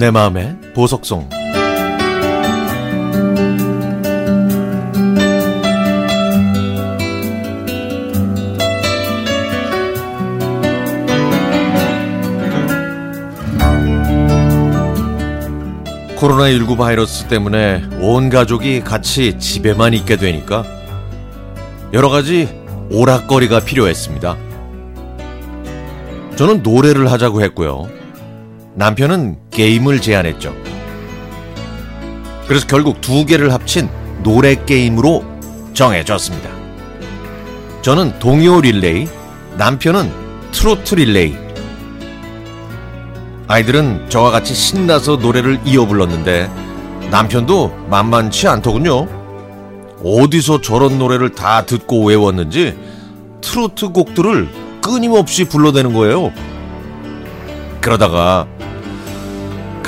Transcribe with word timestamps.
내 0.00 0.10
마음의 0.10 0.56
보석송 0.72 1.28
코로나19 16.16 16.78
바이러스 16.78 17.26
때문에 17.26 17.82
온 18.00 18.30
가족이 18.30 18.80
같이 18.80 19.38
집에만 19.38 19.92
있게 19.92 20.16
되니까 20.16 20.64
여러 21.92 22.08
가지 22.08 22.48
오락거리가 22.90 23.60
필요했습니다. 23.60 24.38
저는 26.36 26.62
노래를 26.62 27.12
하자고 27.12 27.42
했고요. 27.42 27.90
남편은 28.76 29.49
게임을 29.60 30.00
제안했죠. 30.00 30.56
그래서 32.48 32.66
결국 32.66 33.02
두 33.02 33.26
개를 33.26 33.52
합친 33.52 33.90
노래 34.22 34.54
게임으로 34.54 35.22
정해졌습니다. 35.74 36.48
저는 37.82 38.18
동요 38.20 38.62
릴레이, 38.62 39.06
남편은 39.58 40.10
트로트 40.52 40.94
릴레이. 40.94 41.36
아이들은 43.48 44.08
저와 44.08 44.30
같이 44.30 44.54
신나서 44.54 45.16
노래를 45.16 45.60
이어 45.66 45.84
불렀는데 45.84 46.50
남편도 47.10 47.88
만만치 47.90 48.48
않더군요. 48.48 49.08
어디서 50.02 50.62
저런 50.62 50.98
노래를 50.98 51.34
다 51.34 51.66
듣고 51.66 52.06
외웠는지 52.06 52.78
트로트 53.42 53.90
곡들을 53.90 54.48
끊임없이 54.82 55.44
불러대는 55.44 55.92
거예요. 55.92 56.32
그러다가 57.82 58.46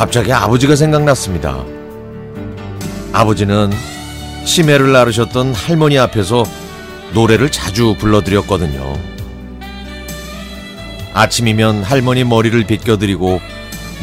갑자기 0.00 0.32
아버지가 0.32 0.76
생각났습니다. 0.76 1.62
아버지는 3.12 3.70
치매를 4.46 4.96
앓으셨던 4.96 5.52
할머니 5.52 5.98
앞에서 5.98 6.42
노래를 7.12 7.52
자주 7.52 7.94
불러드렸거든요. 7.98 8.94
아침이면 11.12 11.82
할머니 11.82 12.24
머리를 12.24 12.64
빗겨드리고 12.64 13.42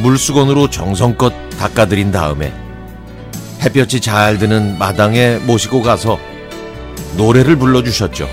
물수건으로 0.04 0.70
정성껏 0.70 1.34
닦아드린 1.58 2.11
다음에 2.11 2.54
햇볕이 3.61 4.00
잘 4.00 4.38
드는 4.38 4.78
마당에 4.78 5.38
모시고 5.48 5.82
가서 5.82 6.20
노래를 7.16 7.56
불러주셨죠. 7.56 8.30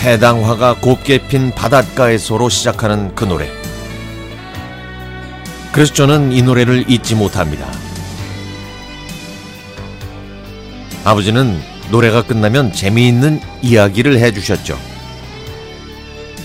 해당화가 0.00 0.76
곱게 0.76 1.28
핀 1.28 1.50
바닷가에서로 1.50 2.48
시작하는 2.48 3.14
그 3.14 3.26
노래. 3.26 3.55
그래서 5.76 5.92
저는 5.92 6.32
이 6.32 6.40
노래를 6.40 6.90
잊지 6.90 7.14
못합니다. 7.14 7.70
아버지는 11.04 11.60
노래가 11.90 12.22
끝나면 12.22 12.72
재미있는 12.72 13.42
이야기를 13.60 14.18
해주셨죠. 14.18 14.78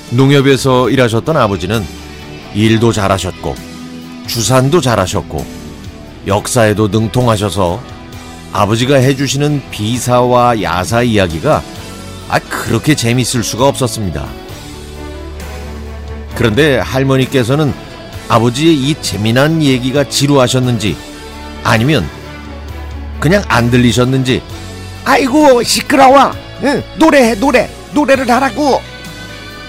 농협에서 0.09 0.89
일하셨던 0.89 1.37
아버지는 1.37 1.81
일도 2.53 2.91
잘하셨고, 2.91 3.55
주산도 4.27 4.81
잘하셨고, 4.81 5.45
역사에도 6.27 6.89
능통하셔서 6.89 7.81
아버지가 8.51 8.97
해주시는 8.97 9.61
비사와 9.71 10.61
야사 10.61 11.03
이야기가 11.03 11.63
아, 12.27 12.39
그렇게 12.39 12.95
재밌을 12.95 13.43
수가 13.43 13.65
없었습니다. 13.69 14.27
그런데 16.35 16.79
할머니께서는 16.79 17.90
아버지의 18.31 18.73
이 18.75 18.95
재미난 19.01 19.61
얘기가 19.61 20.05
지루하셨는지 20.05 20.95
아니면 21.65 22.07
그냥 23.19 23.43
안 23.49 23.69
들리셨는지 23.69 24.41
아이고 25.03 25.61
시끄러워. 25.63 26.31
응, 26.63 26.81
노래해 26.97 27.35
노래 27.35 27.69
노래를 27.93 28.29
하라고. 28.29 28.79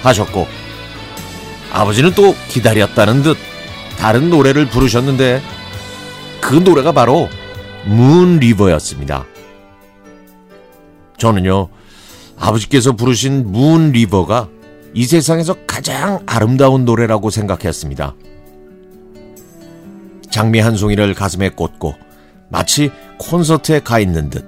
하셨고 0.04 0.46
아버지는 1.72 2.12
또 2.12 2.36
기다렸다는 2.48 3.24
듯 3.24 3.36
다른 3.98 4.30
노래를 4.30 4.68
부르셨는데 4.68 5.42
그 6.40 6.54
노래가 6.54 6.92
바로 6.92 7.28
문 7.84 8.38
리버였습니다. 8.38 9.24
저는요 11.18 11.68
아버지께서 12.38 12.92
부르신 12.92 13.50
문 13.50 13.90
리버가 13.90 14.48
이 14.94 15.04
세상에서 15.04 15.56
가장 15.66 16.20
아름다운 16.26 16.84
노래라고 16.84 17.30
생각했습니다. 17.30 18.14
장미 20.32 20.60
한 20.60 20.76
송이를 20.76 21.12
가슴에 21.14 21.50
꽂고 21.50 21.94
마치 22.48 22.90
콘서트에 23.18 23.80
가 23.80 24.00
있는 24.00 24.30
듯 24.30 24.44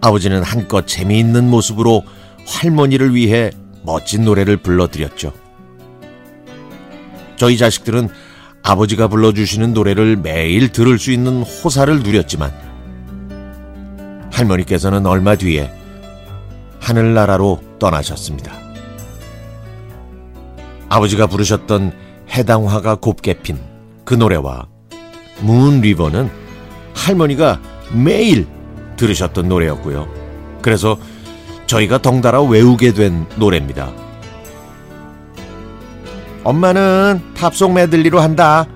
아버지는 0.00 0.42
한껏 0.42 0.86
재미있는 0.86 1.50
모습으로 1.50 2.04
할머니를 2.46 3.12
위해 3.14 3.50
멋진 3.82 4.24
노래를 4.24 4.58
불러드렸죠. 4.58 5.32
저희 7.36 7.58
자식들은 7.58 8.08
아버지가 8.62 9.08
불러주시는 9.08 9.74
노래를 9.74 10.16
매일 10.16 10.70
들을 10.70 10.96
수 10.98 11.10
있는 11.10 11.42
호사를 11.42 12.02
누렸지만 12.02 12.52
할머니께서는 14.32 15.06
얼마 15.06 15.34
뒤에 15.34 15.72
하늘나라로 16.80 17.60
떠나셨습니다. 17.80 18.52
아버지가 20.88 21.26
부르셨던 21.26 21.92
해당화가 22.30 22.96
곱게 22.96 23.34
핀 23.34 23.75
그 24.06 24.14
노래와 24.14 24.68
문 25.40 25.82
리버는 25.82 26.30
할머니가 26.94 27.60
매일 27.92 28.46
들으셨던 28.96 29.48
노래였고요. 29.48 30.08
그래서 30.62 30.96
저희가 31.66 32.00
덩달아 32.00 32.40
외우게 32.42 32.94
된 32.94 33.26
노래입니다. 33.36 33.92
엄마는 36.44 37.20
팝송 37.34 37.74
메들리로 37.74 38.20
한다. 38.20 38.66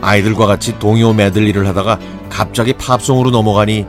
아이들과 0.00 0.46
같이 0.46 0.78
동요 0.78 1.12
메들리를 1.12 1.66
하다가 1.66 1.98
갑자기 2.30 2.72
팝송으로 2.72 3.30
넘어가니 3.30 3.84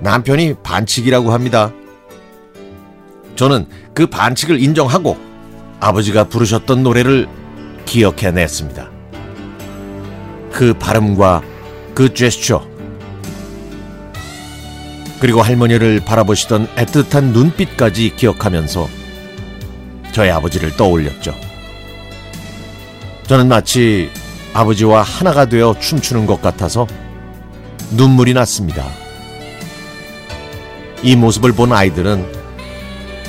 남편이 0.00 0.54
반칙이라고 0.62 1.32
합니다. 1.32 1.72
저는 3.36 3.66
그 3.94 4.06
반칙을 4.06 4.62
인정하고 4.62 5.18
아버지가 5.80 6.24
부르셨던 6.24 6.82
노래를 6.82 7.28
기억해냈습니다. 7.84 8.99
그 10.60 10.74
발음과 10.74 11.40
그 11.94 12.12
제스처 12.12 12.62
그리고 15.18 15.40
할머니를 15.40 16.00
바라보시던 16.04 16.68
애틋한 16.76 17.32
눈빛까지 17.32 18.14
기억하면서 18.14 18.86
저희 20.12 20.28
아버지를 20.28 20.76
떠올렸죠. 20.76 21.34
저는 23.26 23.48
마치 23.48 24.10
아버지와 24.52 25.00
하나가 25.00 25.46
되어 25.46 25.74
춤추는 25.80 26.26
것 26.26 26.42
같아서 26.42 26.86
눈물이 27.92 28.34
났습니다. 28.34 28.84
이 31.02 31.16
모습을 31.16 31.52
본 31.52 31.72
아이들은 31.72 32.30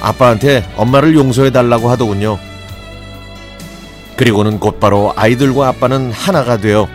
아빠한테 0.01 0.69
엄마를 0.75 1.15
용서해 1.15 1.51
달라고 1.51 1.89
하더군요. 1.91 2.37
그리고는 4.17 4.59
곧바로 4.59 5.13
아이들과 5.15 5.69
아빠는 5.69 6.11
하나가 6.11 6.57
되어 6.57 6.89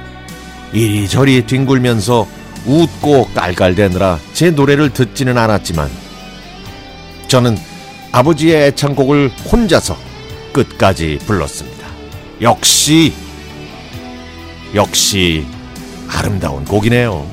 이리저리 0.72 1.46
뒹굴면서 1.46 2.26
웃고 2.66 3.28
깔깔대느라 3.34 4.18
제 4.32 4.50
노래를 4.50 4.90
듣지는 4.92 5.38
않았지만 5.38 5.88
저는 7.28 7.56
아버지의 8.12 8.68
애창곡을 8.68 9.30
혼자서 9.50 9.96
끝까지 10.52 11.18
불렀습니다. 11.26 11.86
역시 12.40 13.12
역시 14.74 15.46
아름다운 16.08 16.64
곡이네요. 16.64 17.26